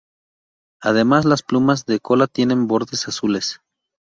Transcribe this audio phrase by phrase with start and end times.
[0.81, 3.61] Además las plumas de cola tienen bordes azules.